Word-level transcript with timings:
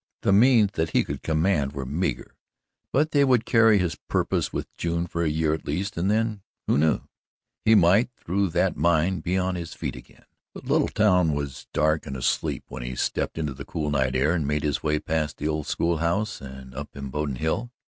The 0.23 0.33
means 0.33 0.71
that 0.71 0.89
he 0.89 1.03
could 1.03 1.21
command 1.21 1.73
were 1.73 1.85
meagre, 1.85 2.35
but 2.91 3.11
they 3.11 3.23
would 3.23 3.45
carry 3.45 3.77
his 3.77 3.93
purpose 4.07 4.51
with 4.51 4.75
June 4.75 5.05
for 5.05 5.21
a 5.21 5.29
year 5.29 5.53
at 5.53 5.67
least 5.67 5.95
and 5.95 6.09
then 6.09 6.41
who 6.65 6.79
knew? 6.79 7.01
he 7.65 7.75
might, 7.75 8.09
through 8.17 8.49
that 8.49 8.75
mine, 8.75 9.19
be 9.19 9.37
on 9.37 9.53
his 9.53 9.75
feet 9.75 9.95
again. 9.95 10.25
The 10.55 10.61
little 10.65 10.87
town 10.87 11.35
was 11.35 11.67
dark 11.71 12.07
and 12.07 12.17
asleep 12.17 12.63
when 12.67 12.81
he 12.81 12.95
stepped 12.95 13.37
into 13.37 13.53
the 13.53 13.63
cool 13.63 13.91
night 13.91 14.15
air 14.15 14.33
and 14.33 14.47
made 14.47 14.63
his 14.63 14.81
way 14.81 14.97
past 14.97 15.37
the 15.37 15.47
old 15.47 15.67
school 15.67 15.97
house 15.97 16.41
and 16.41 16.73
up 16.73 16.95
Imboden 16.97 17.35
Hill. 17.35 17.69